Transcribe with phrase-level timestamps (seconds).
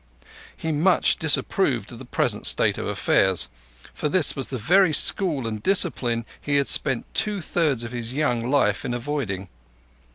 [0.57, 3.49] He much disapproved of the present aspect of affairs,
[3.93, 8.11] for this was the very school and discipline he had spent two thirds of his
[8.11, 9.47] young life in avoiding.